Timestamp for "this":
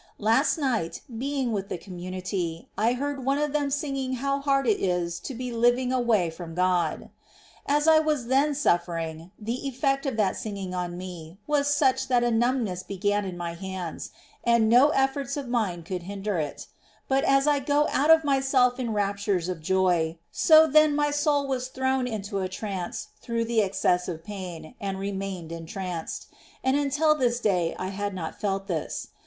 27.13-27.39, 28.65-29.09